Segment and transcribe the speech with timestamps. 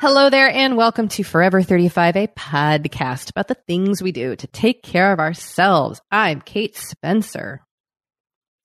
[0.00, 4.46] Hello there, and welcome to Forever 35, a podcast about the things we do to
[4.46, 6.00] take care of ourselves.
[6.08, 7.66] I'm Kate Spencer.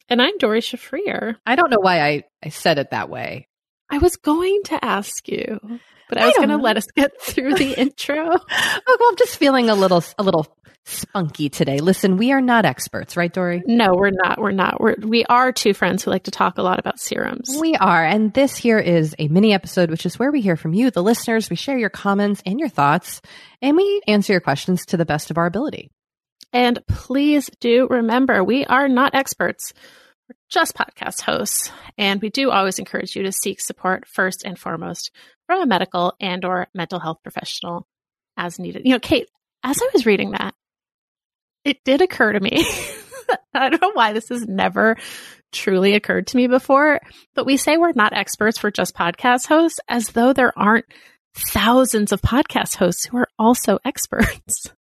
[0.07, 1.37] And I'm Doree Shafrir.
[1.43, 3.47] I don't know why I, I said it that way.
[3.89, 5.59] I was going to ask you,
[6.13, 8.15] but I, I was going to let us get through the intro.
[8.17, 11.79] oh, well, I'm just feeling a little, a little spunky today.
[11.79, 13.63] Listen, we are not experts, right, Doree?
[13.65, 14.39] No, we're not.
[14.39, 14.79] We're not.
[14.79, 17.49] We're, we are two friends who like to talk a lot about serums.
[17.59, 18.05] We are.
[18.05, 21.01] And this here is a mini episode, which is where we hear from you, the
[21.01, 21.49] listeners.
[21.49, 23.21] We share your comments and your thoughts,
[23.61, 25.89] and we answer your questions to the best of our ability.
[26.51, 29.73] And please do remember, we are not experts.
[30.29, 34.57] We're just podcast hosts, and we do always encourage you to seek support first and
[34.57, 35.11] foremost
[35.47, 37.87] from a medical and or mental health professional
[38.37, 38.83] as needed.
[38.85, 39.29] You know, Kate,
[39.63, 40.55] as I was reading that,
[41.65, 42.65] it did occur to me.
[43.53, 44.97] I don't know why this has never
[45.51, 46.99] truly occurred to me before,
[47.35, 50.85] but we say we're not experts, for just podcast hosts as though there aren't
[51.35, 54.71] thousands of podcast hosts who are also experts.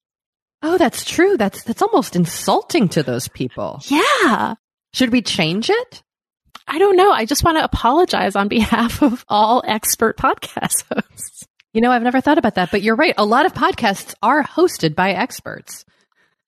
[0.63, 1.37] Oh, that's true.
[1.37, 3.81] That's that's almost insulting to those people.
[3.87, 4.55] Yeah.
[4.95, 6.03] Should we change it?
[6.69, 7.11] I don't know.
[7.13, 11.47] I just want to apologize on behalf of all expert podcast hosts.
[11.73, 13.15] You know, I've never thought about that, but you're right.
[13.17, 15.85] A lot of podcasts are hosted by experts.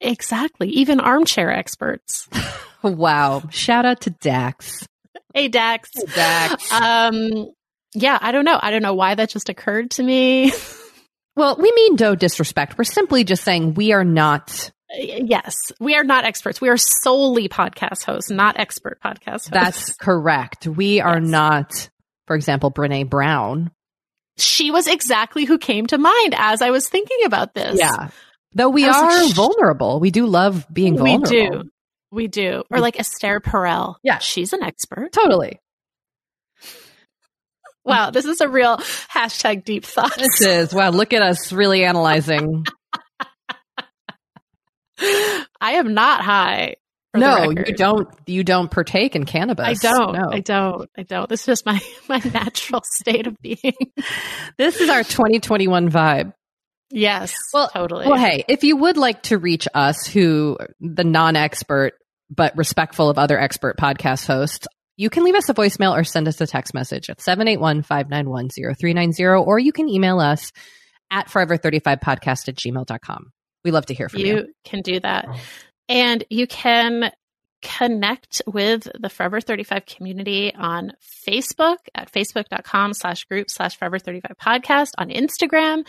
[0.01, 0.69] Exactly.
[0.69, 2.29] Even armchair experts.
[2.83, 3.43] wow.
[3.51, 4.87] Shout out to Dax.
[5.33, 5.91] Hey, Dax.
[5.95, 6.73] Hey, Dax.
[6.73, 7.51] Um,
[7.95, 8.59] yeah, I don't know.
[8.61, 10.53] I don't know why that just occurred to me.
[11.37, 12.77] well, we mean no disrespect.
[12.77, 14.71] We're simply just saying we are not.
[14.97, 16.61] Yes, we are not experts.
[16.61, 19.51] We are solely podcast hosts, not expert podcast hosts.
[19.51, 20.67] That's correct.
[20.67, 21.29] We are yes.
[21.31, 21.91] not,
[22.27, 23.71] for example, Brene Brown.
[24.37, 27.79] She was exactly who came to mind as I was thinking about this.
[27.79, 28.09] Yeah.
[28.53, 30.01] Though we are like, vulnerable.
[30.01, 31.31] We do love being vulnerable.
[31.31, 31.71] We do.
[32.11, 32.63] We do.
[32.71, 33.97] Or like Esther Perel.
[34.03, 34.19] Yeah.
[34.19, 35.13] She's an expert.
[35.13, 35.61] Totally.
[37.85, 40.17] Wow, this is a real hashtag deep thought.
[40.17, 40.75] This is.
[40.75, 42.65] Wow, look at us really analyzing.
[44.99, 45.45] I
[45.75, 46.77] am not high.
[47.17, 48.09] No, you don't.
[48.27, 49.67] You don't partake in cannabis.
[49.67, 50.15] I don't.
[50.15, 50.31] No.
[50.33, 50.91] I don't.
[50.97, 51.29] I don't.
[51.29, 53.75] This is just my my natural state of being.
[54.59, 56.33] this is our 2021 vibe.
[56.91, 57.35] Yes.
[57.53, 58.07] Well, totally.
[58.07, 61.93] Well, hey, if you would like to reach us, who the non-expert
[62.31, 64.67] but respectful of other expert podcast hosts,
[64.97, 69.59] you can leave us a voicemail or send us a text message at 781-591-0390, or
[69.59, 70.53] you can email us
[71.11, 73.33] at forever35podcast at gmail.com.
[73.65, 74.27] We love to hear from you.
[74.27, 75.27] You can do that.
[75.29, 75.41] Oh.
[75.89, 77.13] And you can
[77.63, 80.93] connect with the Forever 35 community on
[81.27, 85.87] Facebook at facebook.com slash group slash Forever 35 podcast, on Instagram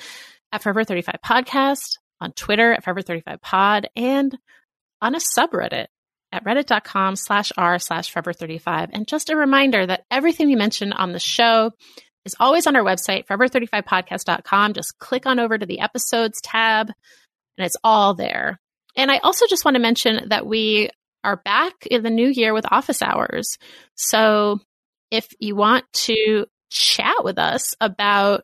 [0.52, 4.38] at Forever 35 podcast, on Twitter at Forever 35 pod, and
[5.02, 5.88] on a subreddit
[6.32, 8.90] at reddit.com slash r slash Forever 35.
[8.94, 11.72] And just a reminder that everything we mention on the show
[12.24, 14.74] is always on our website, forever35podcast.com.
[14.74, 16.92] Just click on over to the episodes tab
[17.58, 18.60] and it's all there.
[18.96, 20.90] And I also just want to mention that we
[21.24, 23.58] are back in the new year with office hours.
[23.96, 24.60] So
[25.12, 28.44] if you want to chat with us about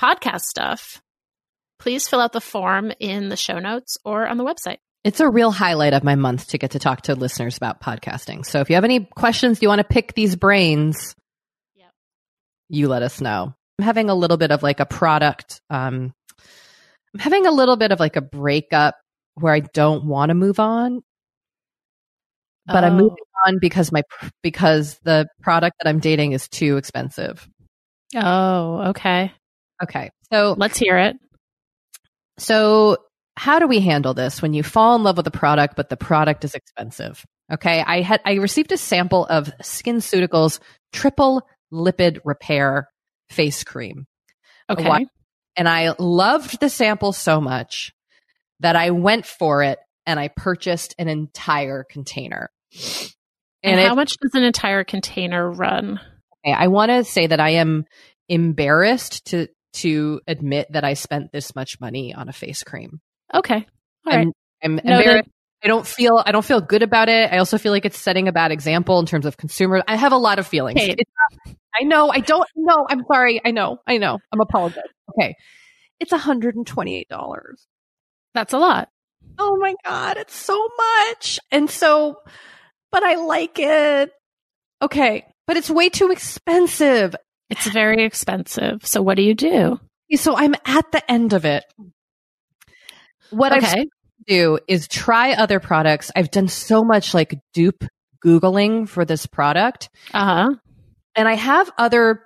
[0.00, 1.02] podcast stuff,
[1.78, 4.78] please fill out the form in the show notes or on the website.
[5.02, 8.46] It's a real highlight of my month to get to talk to listeners about podcasting.
[8.46, 11.14] So if you have any questions, you want to pick these brains,
[11.74, 11.90] Yep.
[12.70, 13.54] you let us know.
[13.78, 15.60] I'm having a little bit of like a product.
[15.68, 16.14] Um,
[17.14, 18.96] I'm having a little bit of like a breakup
[19.34, 21.02] where I don't want to move on,
[22.66, 23.02] but I'm Oh.
[23.02, 24.02] moving on because my
[24.42, 27.48] because the product that I'm dating is too expensive.
[28.16, 29.32] Oh, okay.
[29.82, 31.16] Okay, so Let's hear it.
[32.38, 32.96] So,
[33.36, 35.96] how do we handle this when you fall in love with a product, but the
[35.96, 37.24] product is expensive?
[37.52, 40.60] Okay, I had I received a sample of SkinCeuticals
[40.92, 42.88] Triple Lipid Repair
[43.30, 44.06] Face Cream,
[44.70, 45.06] Okay.
[45.56, 47.92] And I loved the sample so much
[48.60, 52.50] that I went for it and I purchased an entire container.
[53.62, 56.00] And, it- how much does an entire container run?
[56.46, 57.84] Okay, I want to say that I am
[58.28, 63.00] embarrassed to to admit that I spent this much money on a face cream.
[63.32, 63.54] Okay.
[63.56, 64.28] All right.
[64.28, 65.28] I'm, I'm embarrassed.
[65.64, 67.32] I don't feel I don't feel good about it.
[67.32, 69.82] I also feel like it's setting a bad example in terms of consumer.
[69.88, 70.80] I have a lot of feelings.
[70.80, 70.94] Hey.
[70.98, 71.10] It's
[71.46, 72.10] not- I know.
[72.10, 72.86] I don't know.
[72.88, 73.40] I'm sorry.
[73.44, 73.78] I know.
[73.86, 74.18] I know.
[74.32, 74.90] I'm apologizing.
[75.10, 75.34] Okay.
[76.00, 77.04] It's $128.
[78.34, 78.88] That's a lot.
[79.38, 80.16] Oh my God.
[80.16, 81.40] It's so much.
[81.50, 82.16] And so,
[82.92, 84.10] but I like it.
[84.82, 85.24] Okay.
[85.46, 87.14] But it's way too expensive.
[87.50, 88.86] It's very expensive.
[88.86, 89.78] So what do you do?
[90.14, 91.64] So I'm at the end of it.
[93.30, 93.86] What I've
[94.26, 96.10] do is try other products.
[96.14, 97.84] I've done so much like dupe
[98.24, 99.90] Googling for this product.
[100.12, 100.54] Uh huh.
[101.16, 102.22] And I have other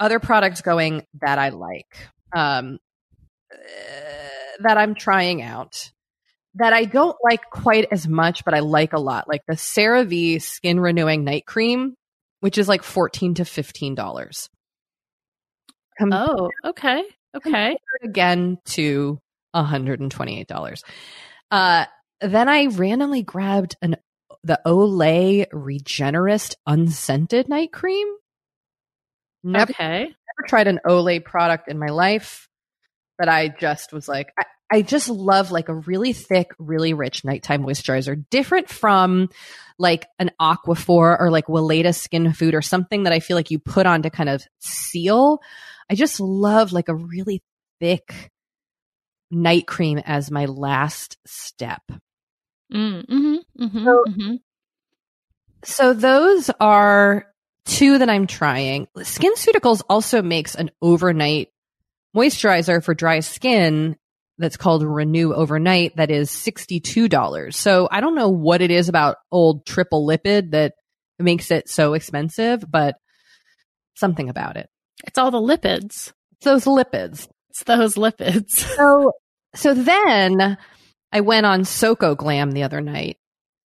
[0.00, 1.86] other products going that I like.
[2.34, 2.78] Um
[3.52, 3.58] uh,
[4.60, 5.90] that I'm trying out.
[6.54, 9.28] That I don't like quite as much, but I like a lot.
[9.28, 11.94] Like the CeraVe Skin Renewing Night Cream,
[12.40, 14.48] which is like fourteen to fifteen dollars.
[16.00, 17.02] Oh, okay.
[17.34, 17.76] Okay.
[18.02, 19.18] again to
[19.54, 20.82] $128.
[21.50, 21.84] Uh,
[22.20, 23.96] then I randomly grabbed an
[24.44, 28.06] the Olay Regenerist unscented night cream.
[29.42, 30.00] Never, Okay.
[30.04, 32.48] never tried an Olay product in my life,
[33.18, 37.24] but I just was like, I, I just love like a really thick, really rich
[37.24, 39.28] nighttime moisturizer, different from
[39.78, 43.58] like an Aquaphor or like Weleda Skin Food or something that I feel like you
[43.58, 45.40] put on to kind of seal.
[45.90, 47.42] I just love like a really
[47.80, 48.30] thick
[49.30, 51.82] night cream as my last step.
[52.72, 54.34] Mm, mm-hmm, mm-hmm, So- mm-hmm.
[55.64, 57.26] So those are
[57.64, 58.86] two that I'm trying.
[58.96, 61.48] SkinCeuticals also makes an overnight
[62.16, 63.96] moisturizer for dry skin
[64.38, 67.52] that's called Renew Overnight that is $62.
[67.52, 70.74] So I don't know what it is about old triple lipid that
[71.18, 72.94] makes it so expensive, but
[73.96, 74.70] something about it.
[75.06, 76.12] It's all the lipids.
[76.36, 77.28] It's those lipids.
[77.50, 78.50] It's those lipids.
[78.50, 79.12] So
[79.54, 80.56] so then
[81.10, 83.16] I went on Soko Glam the other night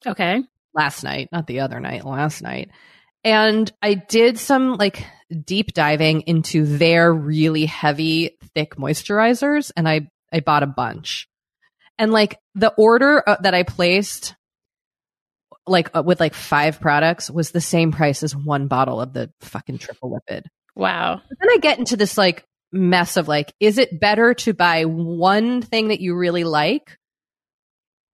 [0.06, 0.44] Okay.
[0.74, 2.72] last night, not the other night, last night.
[3.24, 5.06] And I did some like
[5.46, 11.28] deep diving into their really heavy, thick moisturizers and I, I bought a bunch.
[11.98, 14.36] And like the order uh, that I placed,
[15.66, 19.32] like uh, with like five products was the same price as one bottle of the
[19.42, 20.44] fucking triple lipid.
[20.76, 21.22] Wow.
[21.30, 24.84] But then I get into this like mess of like, is it better to buy
[24.86, 26.98] one thing that you really like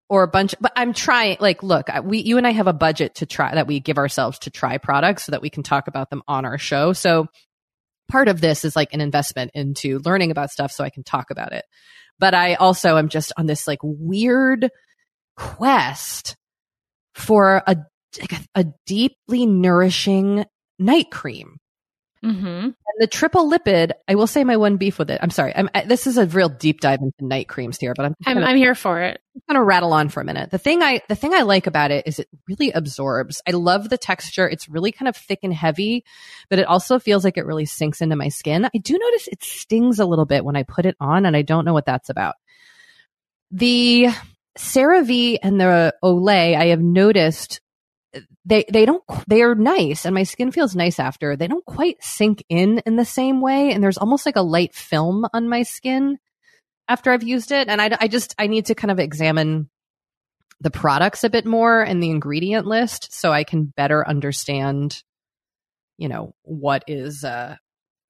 [0.09, 0.55] or a bunch?
[0.59, 3.67] But I'm trying, like, look, we, you and I have a budget to try that
[3.67, 6.57] we give ourselves to try products so that we can talk about them on our
[6.57, 6.93] show.
[6.93, 7.27] So
[8.09, 11.31] part of this is like an investment into learning about stuff so I can talk
[11.31, 11.63] about it.
[12.17, 14.69] But I also am just on this like weird
[15.37, 16.35] quest
[17.13, 17.77] for a
[18.19, 20.45] like a, a deeply nourishing
[20.79, 21.57] night cream.
[22.23, 22.47] Mm-hmm.
[22.47, 25.19] And the triple lipid, I will say my one beef with it.
[25.21, 25.55] I'm sorry.
[25.55, 28.35] I'm, I, this is a real deep dive into night creams here, but I'm I'm,
[28.35, 29.21] gonna, I'm here for it.
[29.35, 30.51] I'm gonna rattle on for a minute.
[30.51, 33.41] The thing I the thing I like about it is it really absorbs.
[33.47, 34.49] I love the texture.
[34.49, 36.03] It's really kind of thick and heavy,
[36.49, 38.65] but it also feels like it really sinks into my skin.
[38.65, 41.41] I do notice it stings a little bit when I put it on, and I
[41.41, 42.35] don't know what that's about.
[43.51, 44.09] The
[44.57, 47.61] CeraVe and the Olay, I have noticed
[48.45, 51.97] they they don't they are nice and my skin feels nice after they don't quite
[52.01, 55.63] sink in in the same way and there's almost like a light film on my
[55.63, 56.17] skin
[56.87, 59.69] after i've used it and i, I just i need to kind of examine
[60.61, 65.03] the products a bit more and the ingredient list so i can better understand
[65.97, 67.55] you know what is uh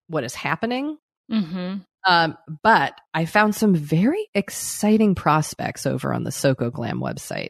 [0.08, 0.98] what is happening
[1.32, 1.76] Mm-hmm.
[2.08, 7.50] um, but I found some very exciting prospects over on the Soko Glam website.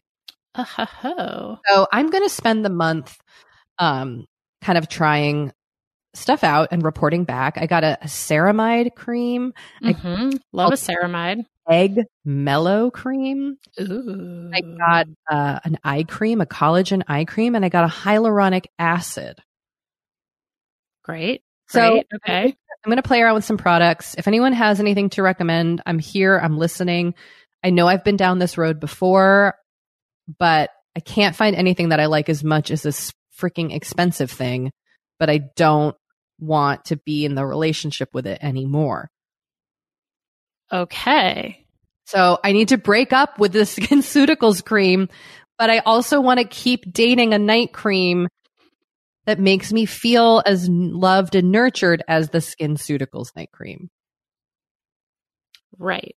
[0.56, 3.18] Oh, So I'm going to spend the month
[3.78, 4.26] um,
[4.62, 5.52] kind of trying
[6.14, 7.58] stuff out and reporting back.
[7.58, 9.54] I got a, a ceramide cream,
[9.84, 10.32] mm-hmm.
[10.52, 11.44] love a ceramide.
[11.70, 13.58] egg mellow cream.
[13.80, 17.94] Ooh, I got uh, an eye cream, a collagen eye cream, and I got a
[17.94, 19.40] hyaluronic acid.
[21.04, 21.42] great.
[21.68, 22.08] So Great.
[22.16, 22.44] okay.
[22.86, 24.16] I'm going to play around with some products.
[24.18, 26.38] If anyone has anything to recommend, I'm here.
[26.38, 27.14] I'm listening.
[27.64, 29.56] I know I've been down this road before,
[30.38, 34.72] but I can't find anything that I like as much as this freaking expensive thing,
[35.18, 35.96] but I don't
[36.40, 39.10] want to be in the relationship with it anymore.
[40.72, 41.66] Okay.
[42.06, 45.10] So I need to break up with the SkinCeuticals cream,
[45.58, 48.28] but I also want to keep dating a night cream
[49.26, 53.90] that makes me feel as loved and nurtured as the SkinCeuticals night cream.
[55.78, 56.16] Right.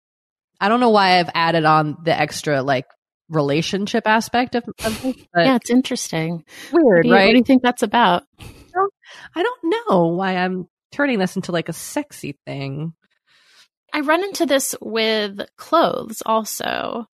[0.60, 2.86] I don't know why I've added on the extra like
[3.32, 6.44] relationship aspect of, of this, but yeah, it's interesting.
[6.72, 8.24] weird, What you, what do you think that's about?
[9.34, 12.94] I don't know why I'm turning this into like a sexy thing.
[13.92, 17.06] I run into this with clothes also.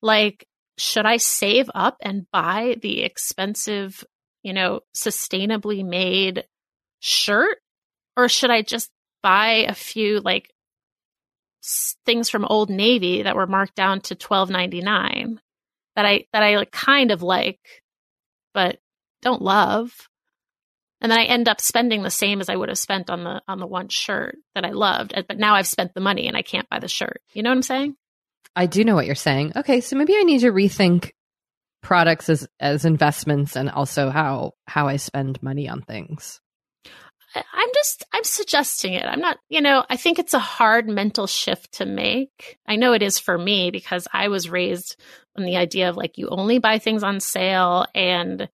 [0.00, 4.04] Like, should I save up and buy the expensive,
[4.42, 6.44] you know, sustainably made
[7.00, 7.58] shirt?
[8.16, 8.90] Or should I just
[9.22, 10.50] buy a few like
[12.06, 15.40] things from Old Navy that were marked down to twelve ninety nine
[15.96, 17.60] that I that I like kind of like,
[18.54, 18.78] but
[19.22, 20.08] don't love?
[21.00, 23.40] and then I end up spending the same as I would have spent on the
[23.46, 25.14] on the one shirt that I loved.
[25.28, 27.22] But now I've spent the money and I can't buy the shirt.
[27.32, 27.96] You know what I'm saying?
[28.56, 29.52] I do know what you're saying.
[29.54, 31.12] Okay, so maybe I need to rethink
[31.82, 36.40] products as as investments and also how how I spend money on things.
[37.34, 39.04] I'm just I'm suggesting it.
[39.04, 42.58] I'm not, you know, I think it's a hard mental shift to make.
[42.66, 44.96] I know it is for me because I was raised
[45.36, 48.48] on the idea of like you only buy things on sale and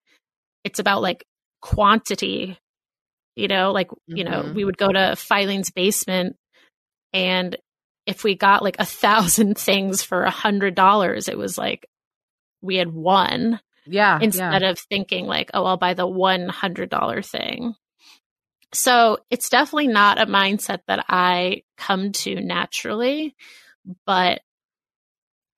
[0.65, 1.25] it's about like
[1.63, 2.59] quantity.
[3.37, 4.55] You know, like, you know, Mhm.
[4.55, 6.37] we would go to Filene's basement
[7.13, 7.57] and
[8.07, 11.87] if we got like a thousand things for a hundred dollars, it was like
[12.61, 17.23] we had one Yeah, instead of thinking like, oh, I'll buy the one hundred dollar
[17.23, 17.75] thing.
[18.75, 23.35] So it's definitely not a mindset that I come to naturally,
[24.05, 24.41] but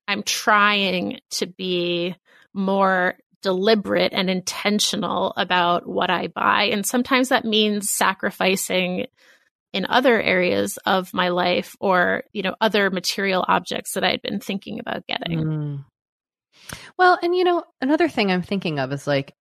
[0.06, 2.14] I'm trying to be
[2.52, 6.64] more deliberate and intentional about what I buy.
[6.64, 9.06] And sometimes that means sacrificing
[9.73, 14.40] in other areas of my life or, you know, other material objects that I'd been
[14.40, 15.38] thinking about getting.
[15.38, 15.85] Mm.
[16.99, 19.35] Well, and you know, another thing I'm thinking of is like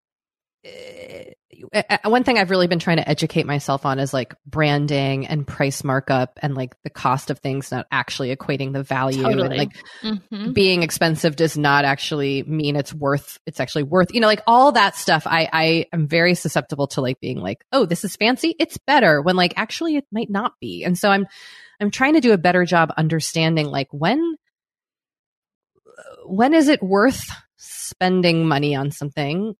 [0.65, 1.31] Uh,
[1.73, 5.27] uh, uh, one thing I've really been trying to educate myself on is like branding
[5.27, 9.41] and price markup and like the cost of things not actually equating the value Totally.
[9.45, 10.53] and like Mhm.
[10.53, 14.71] being expensive does not actually mean it's worth it's actually worth you know like all
[14.73, 18.55] that stuff i i am very susceptible to like being like oh this is fancy
[18.59, 21.25] it's better when like actually it might not be and so i'm
[21.79, 24.35] i'm trying to do a better job understanding like when
[26.25, 29.55] when is it worth spending money on something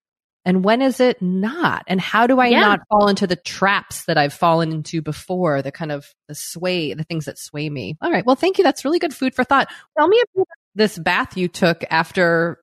[0.45, 2.59] and when is it not and how do i Yeah.
[2.61, 6.93] not fall into the traps that i've fallen into before the kind of the sway
[6.93, 9.43] the things that sway me all right well thank you that's really good food for
[9.43, 12.59] thought tell me about this bath you took after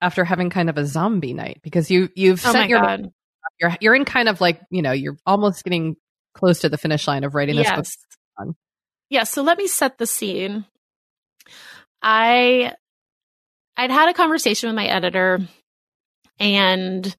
[0.00, 3.10] after having kind of a zombie night because you you've Oh sent your God.
[3.60, 5.96] you're you're in kind of like you know you're almost getting
[6.34, 7.96] close to the finish line of writing this book Yes.
[8.38, 8.54] on.
[9.08, 10.66] Yeah, so let me set the scene.
[12.02, 12.72] I
[13.76, 15.40] I'd had a conversation with my editor
[16.38, 17.16] and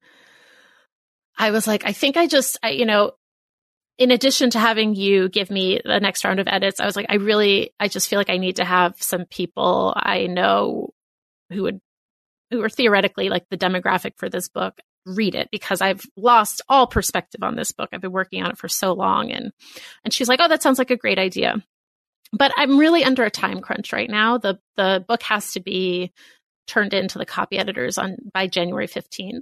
[1.38, 3.12] I was like, I think I just I, you know,
[3.97, 7.07] in addition to having you give me the next round of edits, I was like,
[7.09, 10.93] I really I just feel like I need to have some people I know
[11.50, 11.81] who would
[12.51, 16.86] who are theoretically like the demographic for this book read it because I've lost all
[16.86, 17.89] perspective on this book.
[17.93, 19.51] I've been working on it for so long and
[20.03, 21.63] and she's like, "Oh, that sounds like a great idea."
[22.33, 24.38] But I'm really under a time crunch right now.
[24.38, 26.12] The the book has to be
[26.67, 29.41] turned into the copy editors on by January 15th.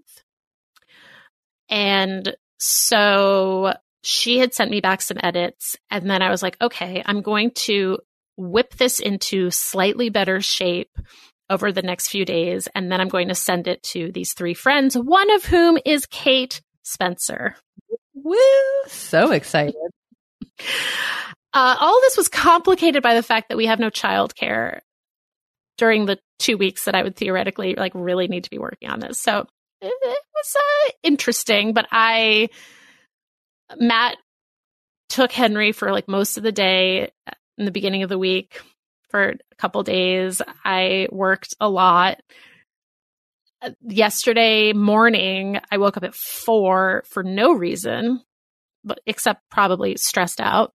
[1.70, 7.04] And so she had sent me back some edits and then I was like, "Okay,
[7.06, 8.00] I'm going to
[8.38, 10.98] whip this into slightly better shape
[11.50, 12.68] over the next few days.
[12.74, 16.06] And then I'm going to send it to these three friends, one of whom is
[16.06, 17.56] Kate Spencer.
[18.14, 18.36] Woo!
[18.88, 19.76] So excited.
[21.58, 24.82] Uh, all this was complicated by the fact that we have no childcare
[25.78, 29.00] during the two weeks that I would theoretically like really need to be working on
[29.00, 29.20] this.
[29.20, 29.48] So
[29.82, 29.94] it,
[30.36, 32.50] was uh, interesting, but I,
[33.78, 34.18] Matt
[35.10, 37.12] took Henry for like most of the day
[37.58, 38.62] in the beginning of the week
[39.10, 40.42] for a couple days.
[40.64, 42.22] I worked a lot.
[43.82, 48.22] Yesterday morning, I woke up at four for no reason,
[48.84, 50.74] but except probably stressed out.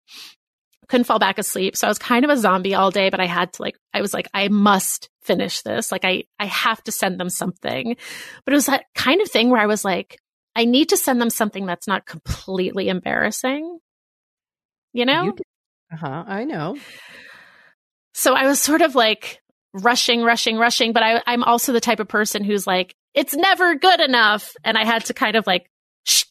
[0.91, 1.77] Couldn't fall back asleep.
[1.77, 4.01] So I was kind of a zombie all day, but I had to like, I
[4.01, 5.93] was like, I must finish this.
[5.93, 7.97] Like I, I have to send them something.
[8.45, 10.19] But it was that kind of thing where I was like,
[10.57, 13.79] I need to send them something that's not completely embarrassing.
[14.93, 15.33] You know?
[15.93, 16.25] Uh huh.
[16.27, 16.77] I know.
[18.15, 19.41] So I was sort of like
[19.73, 23.77] rushing, rushing, rushing, but I, I'm also the type of person who's like, it's never
[23.77, 24.57] good enough.
[24.65, 25.71] And I had to kind of like,
[26.05, 26.25] shh,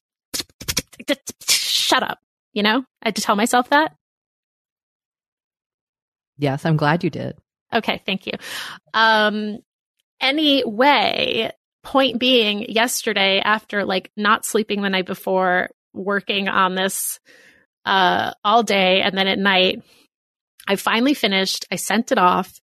[1.48, 2.20] shut up.
[2.52, 3.96] You know, I had to tell myself that.
[6.40, 7.38] Yes, I'm glad you did.
[7.72, 8.34] Okay, thank you.
[8.94, 9.60] Um,
[10.20, 11.52] anyway,
[11.84, 17.20] point being, yesterday, after like not sleeping the night before, working on this
[17.86, 19.84] uh, all day, and then at night,
[20.68, 21.66] I finally finished.
[21.72, 22.60] I sent it off.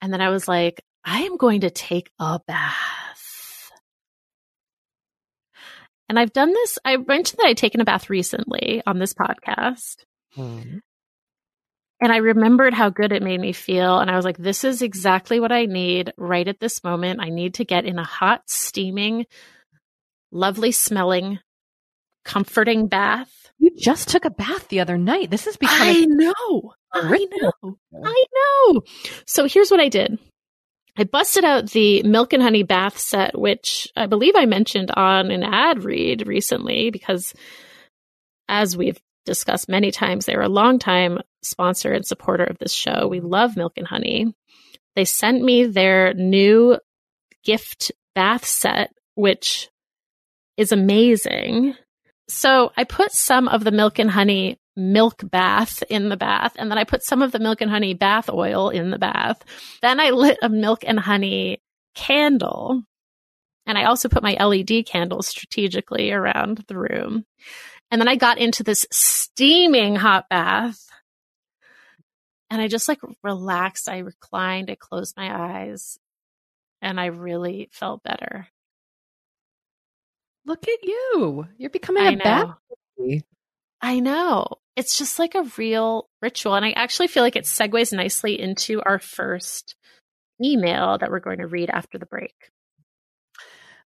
[0.00, 3.70] And then I was like, I am going to take a bath.
[6.08, 6.78] And I've done this.
[6.84, 9.96] I mentioned that I'd taken a bath recently on this podcast.
[10.36, 10.80] Mm.
[12.00, 13.98] And I remembered how good it made me feel.
[13.98, 17.20] And I was like, this is exactly what I need right at this moment.
[17.20, 19.26] I need to get in a hot, steaming,
[20.30, 21.40] lovely smelling,
[22.24, 23.32] comforting bath.
[23.58, 25.30] You just took a bath the other night.
[25.30, 25.96] This is becoming.
[25.96, 26.72] I know.
[26.94, 27.78] I know.
[28.04, 28.82] I know.
[29.26, 30.18] So here's what I did.
[30.96, 35.30] I busted out the milk and honey bath set, which I believe I mentioned on
[35.30, 37.34] an ad read recently because
[38.48, 43.08] as we've discussed many times, they're a longtime sponsor and supporter of this show.
[43.08, 44.34] We love milk and honey.
[44.96, 46.78] They sent me their new
[47.44, 49.68] gift bath set, which
[50.56, 51.74] is amazing.
[52.28, 56.54] So I put some of the milk and honey milk bath in the bath.
[56.56, 59.42] And then I put some of the milk and honey bath oil in the bath.
[59.82, 61.60] Then I lit a milk and honey
[61.94, 62.82] candle.
[63.66, 67.24] And I also put my LED candles strategically around the room.
[67.90, 70.78] And then I got into this steaming hot bath.
[72.50, 73.88] And I just like relaxed.
[73.88, 74.70] I reclined.
[74.70, 75.98] I closed my eyes.
[76.80, 78.48] And I really felt better.
[80.46, 81.46] Look at you.
[81.58, 82.56] You're becoming I a bath.
[83.80, 86.54] I know it's just like a real ritual.
[86.54, 89.74] And I actually feel like it segues nicely into our first
[90.42, 92.34] email that we're going to read after the break.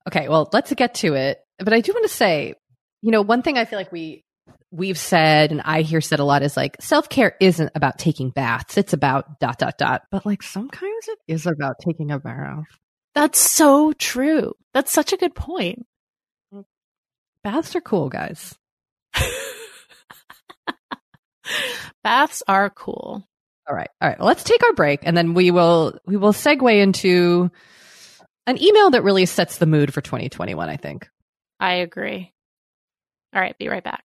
[0.06, 1.40] Okay, well, let's get to it.
[1.58, 2.54] But I do want to say,
[3.00, 4.24] you know, one thing I feel like we
[4.72, 8.76] we've said and I hear said a lot is like self-care isn't about taking baths.
[8.76, 10.02] It's about dot dot dot.
[10.10, 12.64] But like sometimes it is about taking a bath.
[13.14, 14.54] That's so true.
[14.72, 15.86] That's such a good point.
[17.44, 18.56] Baths are cool, guys.
[22.02, 23.26] Baths are cool.
[23.68, 23.90] All right.
[24.00, 24.18] All right.
[24.18, 27.50] Well, let's take our break and then we will we will segue into
[28.46, 31.08] an email that really sets the mood for 2021, I think.
[31.60, 32.32] I agree.
[33.34, 34.04] All right, be right back.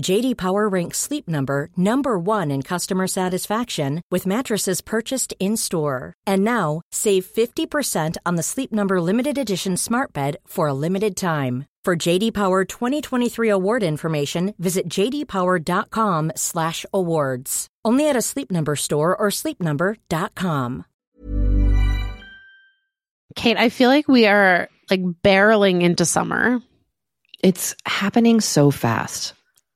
[0.00, 6.14] JD Power ranks Sleep Number number 1 in customer satisfaction with mattresses purchased in-store.
[6.26, 11.16] And now, save 50% on the Sleep Number limited edition Smart Bed for a limited
[11.16, 11.66] time.
[11.84, 17.66] For JD Power 2023 award information, visit jdpower.com/awards.
[17.84, 20.84] Only at a Sleep Number store or sleepnumber.com.
[23.34, 26.60] Kate, I feel like we are like barreling into summer.
[27.42, 29.34] It's happening so fast.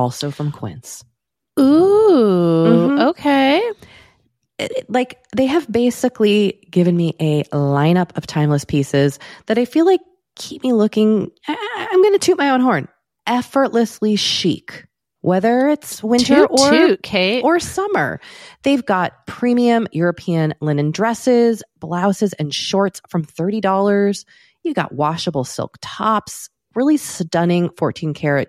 [0.00, 1.04] also from Quince.
[1.58, 3.00] Ooh, mm-hmm.
[3.08, 3.62] okay.
[4.58, 9.86] It, like they have basically given me a lineup of timeless pieces that I feel
[9.86, 10.00] like
[10.36, 11.30] keep me looking.
[11.46, 12.88] I, I'm going to toot my own horn.
[13.26, 14.86] Effortlessly chic
[15.22, 17.44] whether it's winter toot, or toot, Kate.
[17.44, 18.20] or summer.
[18.62, 24.24] They've got premium European linen dresses, blouses, and shorts from $30.
[24.62, 28.48] You got washable silk tops, really stunning 14 karat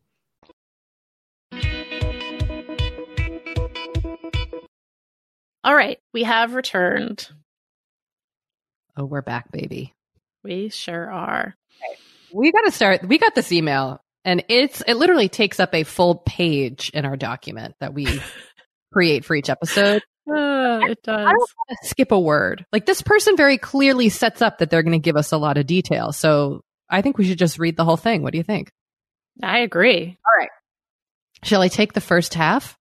[5.63, 7.29] All right, we have returned.
[8.97, 9.93] Oh, we're back, baby.
[10.43, 11.55] We sure are.
[12.33, 13.07] We got to start.
[13.07, 17.15] We got this email, and it's it literally takes up a full page in our
[17.15, 18.07] document that we
[18.93, 20.01] create for each episode.
[20.27, 21.19] Uh, it does.
[21.19, 22.65] I don't want to skip a word.
[22.71, 25.57] Like this person very clearly sets up that they're going to give us a lot
[25.57, 26.11] of detail.
[26.11, 28.23] So I think we should just read the whole thing.
[28.23, 28.71] What do you think?
[29.43, 30.17] I agree.
[30.25, 30.49] All right.
[31.43, 32.77] Shall I take the first half?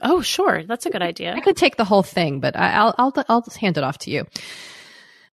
[0.00, 0.62] Oh, sure.
[0.64, 1.34] That's a good idea.
[1.34, 4.10] I could take the whole thing, but I, will I'll I'll hand it off to
[4.10, 4.26] you.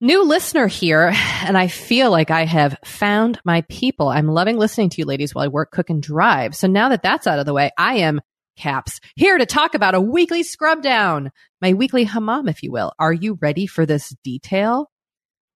[0.00, 1.12] New listener here,
[1.44, 4.08] and I feel like I have found my people.
[4.08, 6.54] I'm loving listening to you ladies while I work, cook, and drive.
[6.54, 8.20] So now that that's out of the way, I am
[8.56, 12.92] caps here to talk about a weekly scrub down, my weekly hammam, if you will.
[12.98, 14.90] Are you ready for this detail?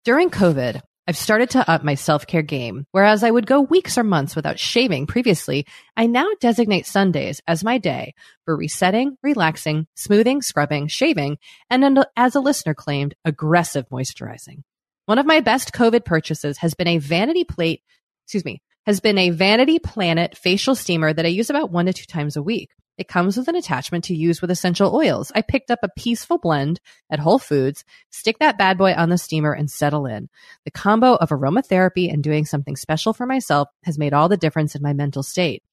[0.05, 2.85] During COVID, I've started to up my self care game.
[2.91, 5.65] Whereas I would go weeks or months without shaving previously,
[5.95, 11.37] I now designate Sundays as my day for resetting, relaxing, smoothing, scrubbing, shaving,
[11.69, 14.63] and as a listener claimed, aggressive moisturizing.
[15.05, 17.81] One of my best COVID purchases has been a vanity plate,
[18.25, 21.93] excuse me, has been a Vanity Planet facial steamer that I use about one to
[21.93, 22.71] two times a week.
[22.97, 25.31] It comes with an attachment to use with essential oils.
[25.35, 26.79] I picked up a peaceful blend
[27.09, 30.29] at Whole Foods, stick that bad boy on the steamer and settle in.
[30.65, 34.75] The combo of aromatherapy and doing something special for myself has made all the difference
[34.75, 35.63] in my mental state.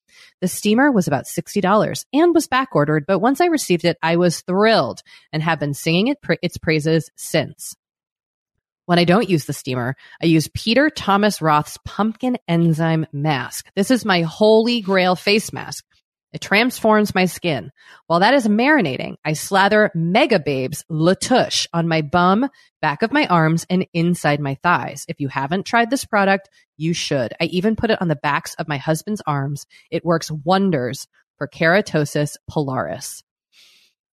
[0.41, 4.17] The steamer was about $60 and was back ordered, but once I received it, I
[4.17, 7.75] was thrilled and have been singing it, its praises since.
[8.87, 13.67] When I don't use the steamer, I use Peter Thomas Roth's pumpkin enzyme mask.
[13.75, 15.87] This is my holy grail face mask.
[16.35, 17.71] It transforms my skin.
[18.09, 22.51] While that is marinating, I slather Mega Babes Latouche on my bum,
[22.83, 25.05] back of my arms, and inside my thighs.
[25.07, 27.33] If you haven't tried this product, you should.
[27.41, 29.65] I even put it on the backs of my husband's arms.
[29.93, 31.07] It works wonders
[31.39, 33.23] for keratosis pilaris.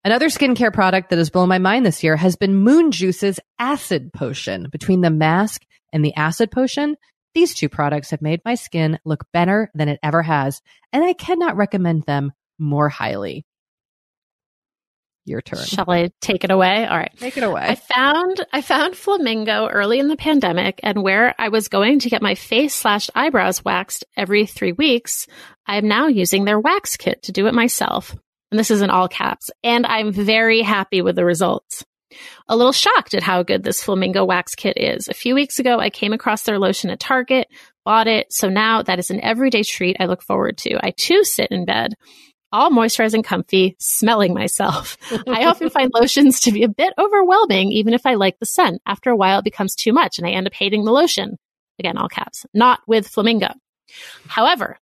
[0.04, 4.12] Another skincare product that has blown my mind this year has been Moon Juice's acid
[4.12, 4.68] potion.
[4.70, 6.96] Between the mask and the acid potion,
[7.34, 10.60] these two products have made my skin look better than it ever has,
[10.92, 13.44] and I cannot recommend them more highly.
[15.26, 15.64] Your turn.
[15.64, 16.86] Shall I take it away?
[16.86, 17.12] All right.
[17.18, 17.62] Take it away.
[17.62, 22.10] I found I found Flamingo early in the pandemic and where I was going to
[22.10, 25.26] get my face slash eyebrows waxed every three weeks,
[25.66, 28.16] I am now using their wax kit to do it myself.
[28.50, 29.50] And this is in all caps.
[29.62, 31.84] And I'm very happy with the results
[32.48, 35.08] a little shocked at how good this flamingo wax kit is.
[35.08, 37.48] A few weeks ago, I came across their lotion at Target,
[37.84, 38.32] bought it.
[38.32, 40.78] So now that is an everyday treat I look forward to.
[40.84, 41.94] I too sit in bed,
[42.52, 44.96] all moisturized and comfy, smelling myself.
[45.28, 48.80] I often find lotions to be a bit overwhelming, even if I like the scent.
[48.86, 51.36] After a while, it becomes too much and I end up hating the lotion.
[51.78, 53.48] Again, all caps, not with flamingo.
[54.26, 54.78] However,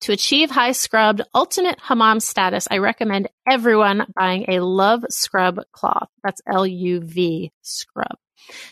[0.00, 6.08] to achieve high scrubbed ultimate hammam status, I recommend everyone buying a Luv Scrub cloth.
[6.22, 8.16] That's L-U-V scrub.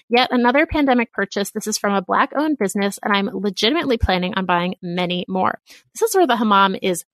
[0.08, 1.50] Yet another pandemic purchase.
[1.50, 5.58] This is from a black owned business and I'm legitimately planning on buying many more.
[5.94, 7.04] This is where the hammam is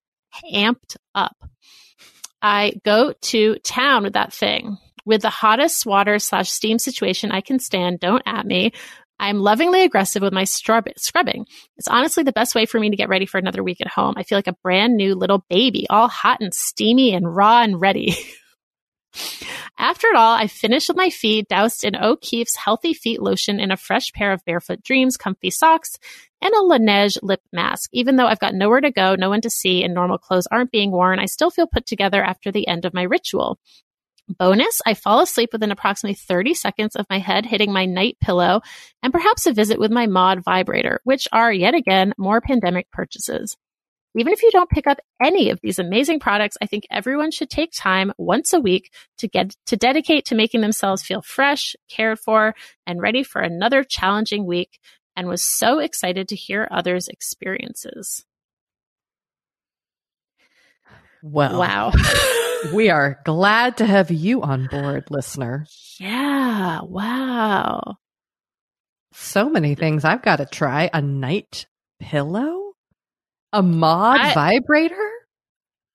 [0.52, 1.36] amped up.
[2.40, 7.40] I go to town with that thing with the hottest water slash steam situation I
[7.40, 8.00] can stand.
[8.00, 8.72] Don't at me.
[9.22, 11.46] I'm lovingly aggressive with my scrub- scrubbing.
[11.76, 14.14] It's honestly the best way for me to get ready for another week at home.
[14.16, 17.80] I feel like a brand new little baby, all hot and steamy and raw and
[17.80, 18.16] ready.
[19.78, 23.70] After it all, I finished with my feet doused in O'Keeffe's Healthy Feet lotion and
[23.70, 25.98] a fresh pair of Barefoot Dreams comfy socks
[26.40, 27.90] and a Laneige lip mask.
[27.92, 30.72] Even though I've got nowhere to go, no one to see, and normal clothes aren't
[30.72, 33.60] being worn, I still feel put together after the end of my ritual.
[34.38, 38.62] Bonus, I fall asleep within approximately 30 seconds of my head hitting my night pillow
[39.02, 43.56] and perhaps a visit with my Maude vibrator, which are yet again more pandemic purchases.
[44.16, 47.48] Even if you don't pick up any of these amazing products, I think everyone should
[47.48, 52.18] take time once a week to get to dedicate to making themselves feel fresh, cared
[52.18, 52.54] for,
[52.86, 54.78] and ready for another challenging week
[55.16, 58.24] and was so excited to hear others' experiences.
[61.22, 61.92] Well, Wow.
[62.72, 65.66] we are glad to have you on board, listener.
[65.98, 66.80] yeah.
[66.82, 67.96] Wow.
[69.12, 70.88] So many things I've got to try.
[70.92, 71.66] A night
[72.00, 72.72] pillow?
[73.52, 75.10] A Maude I- vibrator?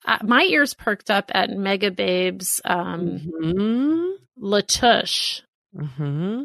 [0.06, 5.42] Uh, my ears perked up at Megababe's um, hmm Latouche.
[5.76, 6.44] hmm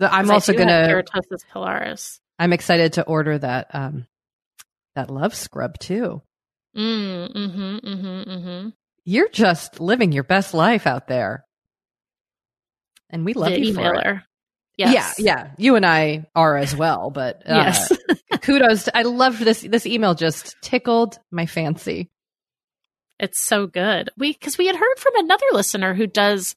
[0.00, 0.88] I'm also gonna.
[0.88, 2.18] Keratosis pilaris.
[2.38, 3.68] I'm excited to order that.
[3.72, 4.06] Um,
[4.96, 6.22] that Luv Scrub too.
[6.76, 8.68] Mm, mm-hmm, mm-hmm, mm-hmm.
[9.04, 11.44] You're just living your best life out there,
[13.10, 14.18] and we love the you for it.
[14.76, 15.18] Yes.
[15.18, 15.50] Yeah, yeah.
[15.56, 17.92] You and I are as well, but uh, Yes.
[18.42, 18.84] kudos.
[18.84, 19.62] To, I loved this.
[19.62, 22.10] This email just tickled my fancy.
[23.18, 24.10] It's so good.
[24.18, 26.54] We because we had heard from another listener who does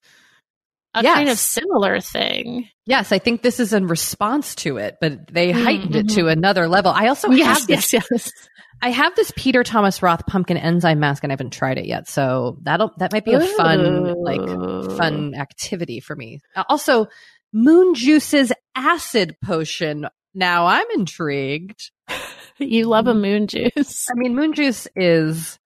[0.93, 2.67] a kind of similar thing.
[2.85, 6.67] Yes, I think this is in response to it, but they heightened it to another
[6.67, 6.91] level.
[6.91, 7.93] I also Yes, have this.
[7.93, 8.31] yes, yes.
[8.81, 12.07] I have this Peter Thomas Roth pumpkin enzyme mask, and I haven't tried it yet.
[12.07, 16.39] So that'll that might be a fun like fun activity for me.
[16.55, 17.07] Uh, Also,
[17.51, 20.07] Moon Juice's acid potion.
[20.33, 21.91] Now I'm intrigued.
[22.61, 24.07] You love a moon juice.
[24.11, 25.57] I mean, Moon Juice is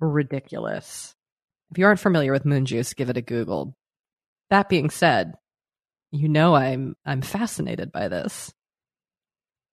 [0.00, 1.14] ridiculous.
[1.70, 3.76] If you aren't familiar with Moon Juice, give it a Google.
[4.50, 5.34] That being said,
[6.10, 8.52] you know I'm I'm fascinated by this.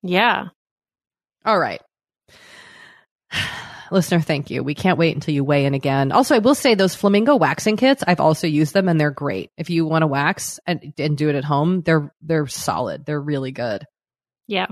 [0.03, 0.49] Yeah.
[1.43, 1.81] All right.
[3.91, 4.63] Listener, thank you.
[4.63, 6.11] We can't wait until you weigh in again.
[6.11, 9.51] Also, I will say those flamingo waxing kits, I've also used them and they're great.
[9.57, 13.05] If you want to wax and, and do it at home, they're they're solid.
[13.05, 13.85] They're really good.
[14.47, 14.67] Yeah.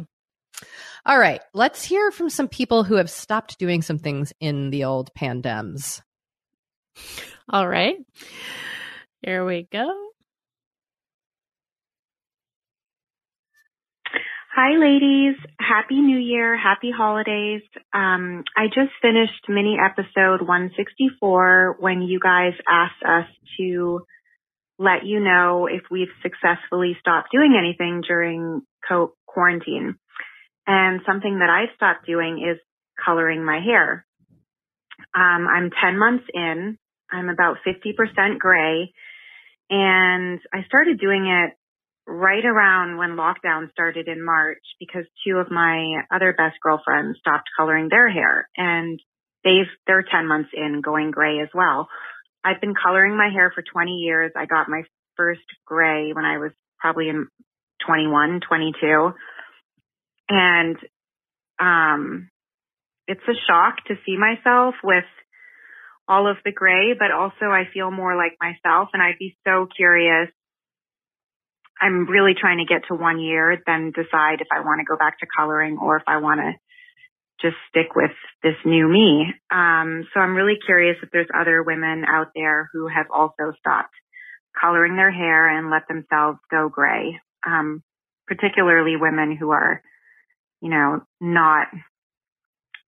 [1.05, 4.85] All right, let's hear from some people who have stopped doing some things in the
[4.85, 6.01] old pandems.
[7.47, 7.97] All right.
[9.21, 9.91] Here we go.
[14.55, 15.35] Hi, ladies.
[15.59, 16.55] Happy New Year.
[16.55, 17.61] Happy holidays.
[17.93, 23.25] Um, I just finished mini episode 164 when you guys asked us
[23.59, 24.05] to
[24.79, 29.95] let you know if we've successfully stopped doing anything during co- quarantine.
[30.65, 32.57] And something that I've stopped doing is
[33.05, 34.05] coloring my hair.
[35.13, 36.77] Um, I'm 10 months in.
[37.11, 38.93] I'm about 50% gray.
[39.69, 41.57] And I started doing it
[42.07, 47.49] right around when lockdown started in March because two of my other best girlfriends stopped
[47.57, 48.99] coloring their hair and
[49.43, 51.87] they've, they're 10 months in going gray as well.
[52.43, 54.31] I've been coloring my hair for 20 years.
[54.35, 54.83] I got my
[55.17, 57.27] first gray when I was probably in
[57.87, 59.11] 21, 22.
[60.29, 60.77] And,
[61.59, 62.29] um,
[63.07, 65.05] it's a shock to see myself with
[66.07, 69.67] all of the gray, but also I feel more like myself and I'd be so
[69.75, 70.29] curious
[71.81, 74.97] I'm really trying to get to one year, then decide if I want to go
[74.97, 76.53] back to coloring or if I want to
[77.41, 78.11] just stick with
[78.43, 79.25] this new me.
[79.51, 83.93] Um, so I'm really curious if there's other women out there who have also stopped
[84.59, 87.19] coloring their hair and let themselves go gray.
[87.45, 87.83] Um,
[88.27, 89.81] particularly women who are,
[90.61, 91.67] you know, not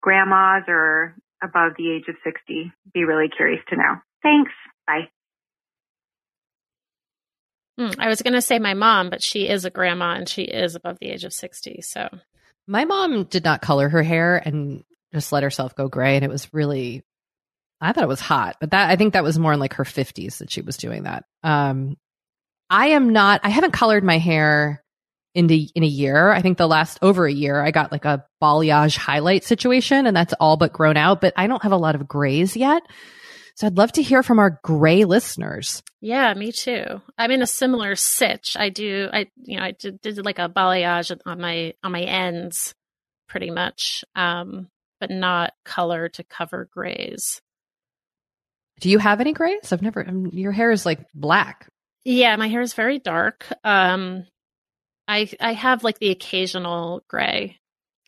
[0.01, 2.71] grandmas or above the age of 60.
[2.93, 3.95] Be really curious to know.
[4.23, 4.51] Thanks.
[4.85, 5.09] Bye.
[7.77, 10.43] Hmm, I was going to say my mom, but she is a grandma and she
[10.43, 11.81] is above the age of 60.
[11.81, 12.09] So,
[12.67, 14.83] My mom did not color her hair and
[15.13, 17.03] just let herself go gray, and it was really,
[17.79, 19.85] I thought it was hot, but that I think that was more in like her
[19.85, 21.25] fifties that she was doing that.
[21.43, 21.97] Um,
[22.69, 23.41] I am not.
[23.43, 24.83] I haven't colored my hair
[25.33, 26.31] in the in a year.
[26.31, 30.17] I think the last over a year, I got like a balayage highlight situation, and
[30.17, 31.21] that's all but grown out.
[31.21, 32.83] But I don't have a lot of grays yet,
[33.57, 35.81] so I'd love to hear from our gray listeners.
[35.99, 37.01] yeah, me too.
[37.17, 38.55] I'm in a similar sitch.
[38.55, 42.03] I do, I, you know, I did, did like a balayage on my, on my
[42.03, 42.75] ends
[43.27, 44.67] pretty much, um,
[44.99, 47.41] but not color to cover grays.
[48.79, 49.73] Do you have any grays?
[49.73, 50.07] I've never.
[50.07, 51.67] um, your hair is like black.
[52.05, 53.43] Yeah, my hair is very dark.
[53.63, 54.27] Um,
[55.07, 57.57] I I have like the occasional gray,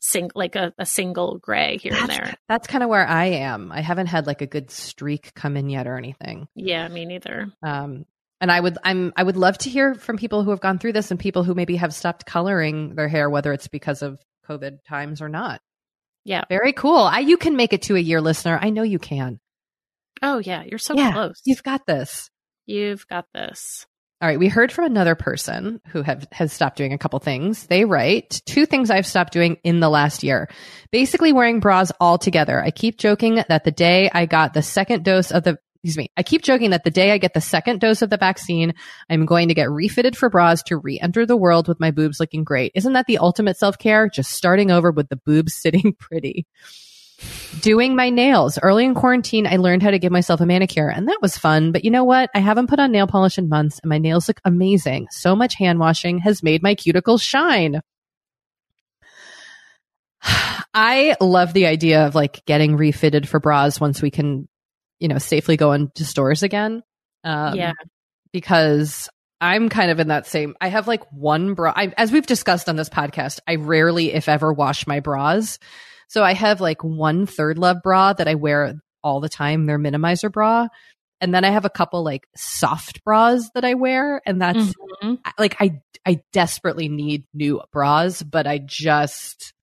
[0.01, 2.33] sing like a, a single gray here that's, and there.
[2.47, 3.71] That's kind of where I am.
[3.71, 6.47] I haven't had like a good streak come in yet or anything.
[6.55, 7.51] Yeah, me neither.
[7.63, 8.05] Um,
[8.41, 10.93] and I would I'm I would love to hear from people who have gone through
[10.93, 14.79] this and people who maybe have stopped coloring their hair, whether it's because of COVID
[14.87, 15.61] times or not.
[16.23, 16.43] Yeah.
[16.49, 16.97] Very cool.
[16.97, 18.57] I you can make it to a year listener.
[18.61, 19.39] I know you can.
[20.21, 21.41] Oh yeah, you're so yeah, close.
[21.45, 22.29] You've got this.
[22.65, 23.85] You've got this.
[24.21, 27.67] All right, we heard from another person who have has stopped doing a couple things.
[27.67, 30.49] They write two things I've stopped doing in the last year.
[30.91, 32.61] Basically wearing bras altogether.
[32.61, 36.11] I keep joking that the day I got the second dose of the excuse me,
[36.17, 38.73] I keep joking that the day I get the second dose of the vaccine,
[39.09, 42.43] I'm going to get refitted for bras to re-enter the world with my boobs looking
[42.43, 42.73] great.
[42.75, 44.09] Isn't that the ultimate self-care?
[44.09, 46.45] Just starting over with the boobs sitting pretty.
[47.61, 48.57] Doing my nails.
[48.61, 51.71] Early in quarantine, I learned how to give myself a manicure and that was fun.
[51.71, 52.29] But you know what?
[52.33, 55.07] I haven't put on nail polish in months and my nails look amazing.
[55.11, 57.81] So much hand washing has made my cuticles shine.
[60.73, 64.47] I love the idea of like getting refitted for bras once we can,
[64.99, 66.83] you know, safely go into stores again.
[67.23, 67.73] Um, yeah.
[68.31, 69.09] Because
[69.41, 71.73] I'm kind of in that same, I have like one bra.
[71.75, 75.59] I, as we've discussed on this podcast, I rarely, if ever, wash my bras.
[76.09, 79.65] So I have like one ThirdLove bra that I wear all the time.
[79.65, 80.67] They're minimizer bra.
[81.21, 84.21] And then I have a couple like soft bras that I wear.
[84.25, 85.19] And that's Mhm.
[85.37, 89.53] like, I, I desperately need new bras, but I just,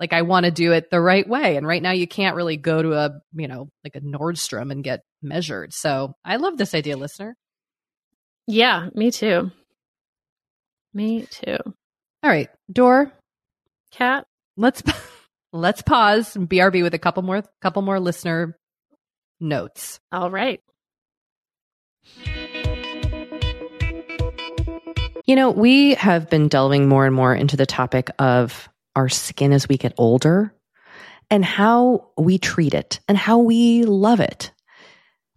[0.00, 1.56] like, I want to do it the right way.
[1.56, 4.82] And right now you can't really go to a, you know, like a Nordstrom and
[4.82, 5.72] get measured.
[5.74, 7.36] So I love this idea, listener.
[8.46, 9.50] Yeah, me too.
[10.94, 11.58] Me too.
[11.64, 13.10] All right, Doree,
[13.92, 14.26] Cat.
[14.56, 14.82] let's
[15.52, 18.56] let's pause and BRB with a couple more couple more listener
[19.40, 20.00] notes.
[20.12, 20.60] All right.
[25.26, 29.52] You know, we have been delving more and more into the topic of our skin
[29.52, 30.52] as we get older
[31.30, 34.52] and how we treat it and how we love it.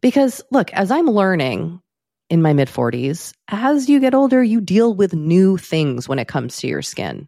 [0.02, 1.80] Because look, as I'm learning
[2.30, 6.28] in my mid 40s, as you get older, you deal with new things when it
[6.28, 7.28] comes to your skin.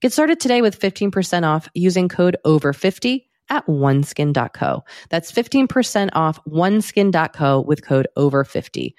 [0.00, 4.82] Get started today with 15% off using code OVER50 at oneskin.co.
[5.10, 8.94] That's 15% off oneskin.co with code OVER50.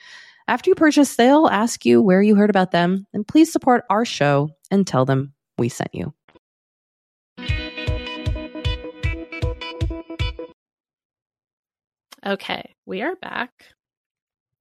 [0.48, 4.06] After you purchase, they'll ask you where you heard about them, and please support our
[4.06, 6.14] show and tell them we sent you.
[12.24, 12.76] Okay.
[12.86, 13.52] We are back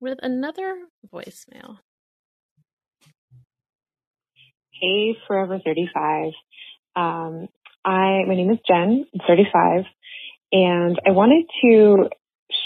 [0.00, 0.78] with another
[1.12, 1.80] voicemail.
[4.80, 6.32] Hey, Forever 35.
[6.96, 7.48] Um,
[7.84, 9.84] I, my name is Jen, I'm 35,
[10.52, 12.08] and I wanted to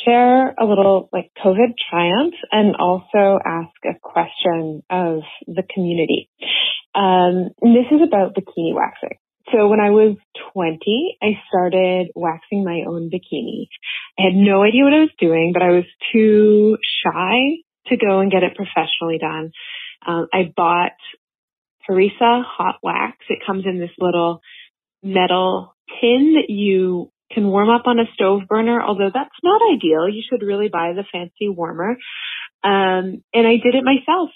[0.04, 6.30] share a little like COVID triumph and also ask a question of the community.
[6.94, 9.18] Um, this is about bikini waxing.
[9.52, 10.16] So when I was
[10.52, 13.66] 20, I started waxing my own bikini.
[14.20, 17.56] I had no idea what I was doing, but I was too shy
[17.88, 19.50] to go and get it professionally done.
[20.06, 20.92] Um, I bought
[21.88, 23.16] Parissa hot wax.
[23.28, 24.40] It comes in this little
[25.02, 30.08] metal tin that you can warm up on a stove burner, although that's not ideal.
[30.08, 31.96] You should really buy the fancy warmer.
[32.62, 34.30] Um, and I did it myself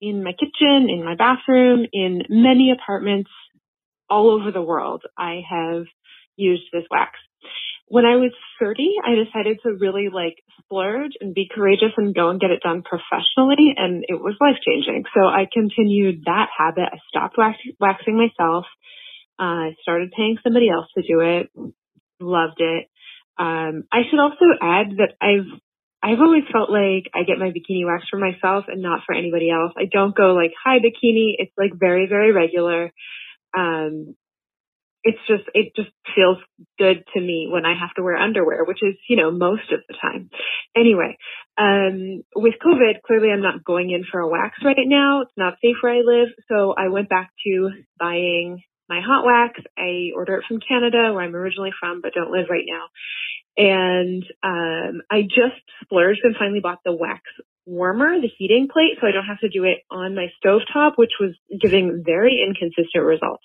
[0.00, 3.30] in my kitchen, in my bathroom, in many apartments
[4.08, 5.02] all over the world.
[5.16, 5.84] I have
[6.36, 7.12] used this wax.
[7.90, 8.30] When I was
[8.60, 12.62] 30, I decided to really like splurge and be courageous and go and get it
[12.62, 13.74] done professionally.
[13.76, 15.04] And it was life changing.
[15.12, 16.86] So I continued that habit.
[16.92, 18.64] I stopped wax- waxing myself.
[19.40, 21.50] Uh, I started paying somebody else to do it.
[22.20, 22.86] Loved it.
[23.36, 25.50] Um, I should also add that I've
[26.02, 29.50] I've always felt like I get my bikini wax for myself and not for anybody
[29.50, 29.72] else.
[29.76, 31.34] I don't go like hi bikini.
[31.38, 32.92] It's like very very regular.
[33.56, 34.14] Um,
[35.02, 36.38] it's just it just feels
[36.78, 39.80] good to me when I have to wear underwear, which is you know most of
[39.88, 40.30] the time.
[40.76, 41.16] Anyway,
[41.56, 45.22] um, with COVID, clearly I'm not going in for a wax right now.
[45.22, 49.60] It's not safe where I live, so I went back to buying my hot wax.
[49.78, 52.86] I order it from Canada, where I'm originally from, but don't live right now.
[53.56, 57.22] And um, I just splurged and finally bought the wax
[57.66, 60.94] warmer, the heating plate, so I don't have to do it on my stove top,
[60.96, 63.44] which was giving very inconsistent results.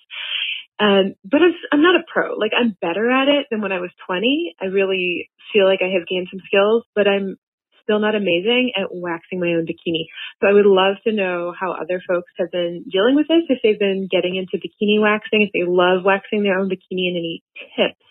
[0.78, 2.36] Um, but I'm, I'm not a pro.
[2.36, 4.56] Like I'm better at it than when I was 20.
[4.60, 7.36] I really feel like I have gained some skills, but I'm
[7.82, 10.04] still not amazing at waxing my own bikini.
[10.40, 13.60] So I would love to know how other folks have been dealing with this, if
[13.62, 17.42] they've been getting into bikini waxing, if they love waxing their own bikini and any
[17.76, 18.04] tips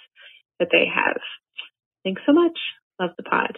[0.59, 1.19] that they have.
[2.03, 2.57] Thanks so much.
[2.99, 3.57] Love the pod.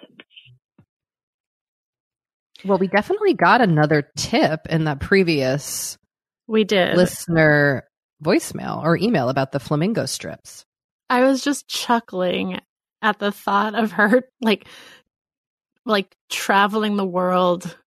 [2.65, 5.97] Well, we definitely got another tip in that previous
[6.47, 7.86] we did listener
[8.23, 10.65] voicemail or email about the flamingo strips.
[11.09, 12.59] I was just chuckling
[13.01, 14.67] at the thought of her like
[15.85, 17.77] like traveling the world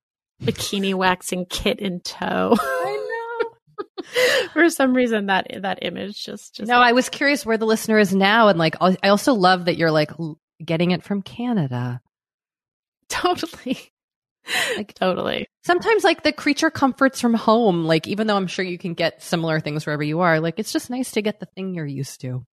[0.43, 2.57] bikini waxing kit in tow.
[2.59, 3.51] I know.
[4.53, 7.99] For some reason that that image just just No, I was curious where the listener
[7.99, 10.12] is now and like I also love that you're like
[10.64, 12.01] getting it from Canada.
[13.09, 13.78] Totally.
[14.76, 15.47] Like totally.
[15.64, 19.22] Sometimes like the creature comforts from home, like even though I'm sure you can get
[19.22, 22.20] similar things wherever you are, like it's just nice to get the thing you're used
[22.22, 22.45] to.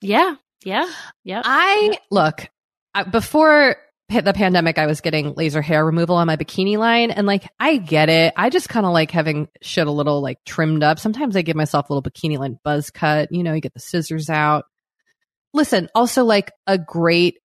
[0.00, 0.36] Yeah.
[0.64, 0.90] Yeah.
[1.22, 1.42] Yeah.
[1.44, 2.48] I look,
[2.94, 3.76] I, before
[4.08, 7.10] the pandemic, I was getting laser hair removal on my bikini line.
[7.10, 8.32] And like, I get it.
[8.36, 10.98] I just kind of like having shit a little like trimmed up.
[10.98, 13.32] Sometimes I give myself a little bikini line buzz cut.
[13.32, 14.66] You know, you get the scissors out.
[15.52, 17.38] Listen, also like a great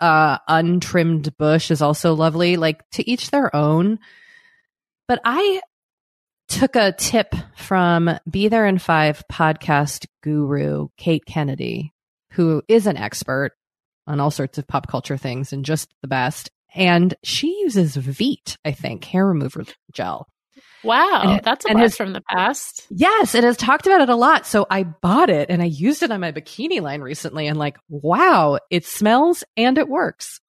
[0.00, 2.56] uh, untrimmed bush is also lovely.
[2.56, 3.98] Like to each their own.
[5.08, 5.60] But I
[6.48, 11.92] took a tip from Be There in Five podcast guru, Kate Kennedy,
[12.32, 13.52] who is an expert
[14.06, 16.50] on all sorts of pop culture things and just the best.
[16.74, 20.28] And she uses Veet, I think, hair remover gel.
[20.82, 22.86] Wow, and, that's a has, from the past.
[22.90, 24.46] Yes, it has talked about it a lot.
[24.46, 27.76] So I bought it and I used it on my bikini line recently and like,
[27.88, 30.40] wow, it smells and it works.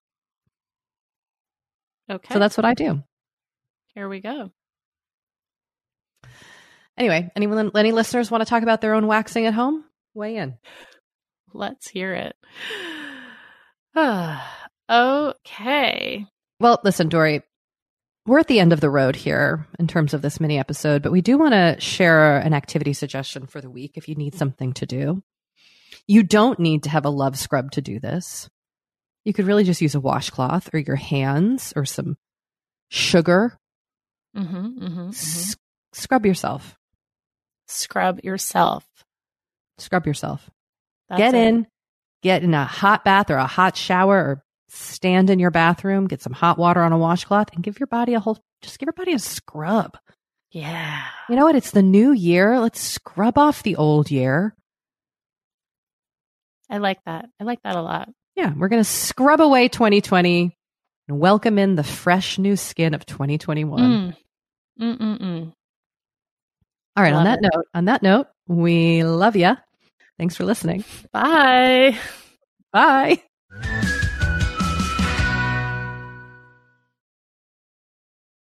[2.10, 2.32] Okay.
[2.32, 3.02] So that's what I do.
[3.94, 4.50] Here we go.
[6.96, 9.84] Anyway, anyone any listeners want to talk about their own waxing at home?
[10.14, 10.56] Weigh in.
[11.52, 12.36] Let's hear it.
[14.90, 16.26] okay.
[16.60, 17.42] Well, listen, Doree,
[18.26, 21.12] we're at the end of the road here in terms of this mini episode, but
[21.12, 24.72] we do want to share an activity suggestion for the week if you need something
[24.74, 25.22] to do.
[26.06, 28.48] You don't need to have a Luv Scrub to do this.
[29.24, 32.16] You could really just use a washcloth or your hands or some
[32.88, 33.58] sugar.
[34.36, 35.52] Mm-hmm, mm-hmm, mm-hmm.
[35.92, 36.76] Scrub yourself.
[37.66, 38.84] Scrub yourself.
[39.78, 40.48] Scrub yourself.
[41.08, 41.46] That's get it.
[41.46, 41.66] in,
[42.22, 46.22] get in a hot bath or a hot shower or stand in your bathroom, get
[46.22, 48.92] some hot water on a washcloth, and give your body a whole, just give your
[48.94, 49.96] body a scrub.
[50.50, 51.02] Yeah.
[51.28, 51.56] You know what?
[51.56, 52.60] It's the new year.
[52.60, 54.54] Let's scrub off the old year.
[56.68, 57.26] I like that.
[57.40, 58.08] I like that a lot.
[58.34, 58.52] Yeah.
[58.54, 60.56] We're going to scrub away 2020
[61.08, 63.80] and welcome in the fresh new skin of 2021.
[63.80, 64.16] Mm.
[64.80, 65.52] Mm-mm-mm.
[66.96, 67.12] All right.
[67.12, 67.50] Love on that it.
[67.54, 69.56] note, on that note, we love you.
[70.18, 70.84] Thanks for listening.
[71.12, 71.98] Bye.
[72.72, 73.22] Bye.